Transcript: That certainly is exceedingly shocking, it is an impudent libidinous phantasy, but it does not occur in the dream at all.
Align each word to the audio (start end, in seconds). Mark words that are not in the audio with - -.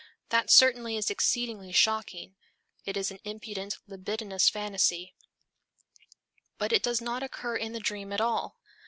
That 0.29 0.49
certainly 0.49 0.97
is 0.97 1.11
exceedingly 1.11 1.71
shocking, 1.71 2.35
it 2.85 2.97
is 2.97 3.11
an 3.11 3.19
impudent 3.23 3.77
libidinous 3.85 4.49
phantasy, 4.49 5.13
but 6.57 6.73
it 6.73 6.81
does 6.81 7.01
not 7.01 7.21
occur 7.21 7.55
in 7.55 7.73
the 7.73 7.79
dream 7.79 8.11
at 8.11 8.19
all. 8.19 8.57